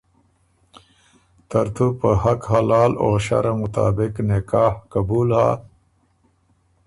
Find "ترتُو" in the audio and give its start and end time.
1.49-1.87